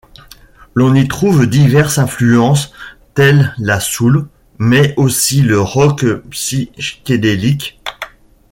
[0.73, 2.73] L'on y trouve diverses influences,
[3.13, 4.27] telles la soul,
[4.57, 7.79] mais aussi le rock psychédélique.